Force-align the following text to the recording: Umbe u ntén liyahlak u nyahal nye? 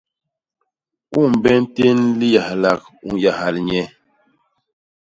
Umbe 1.21 1.51
u 1.59 1.61
ntén 1.63 1.99
liyahlak 2.19 2.81
u 3.07 3.09
nyahal 3.21 3.55
nye? 3.67 3.81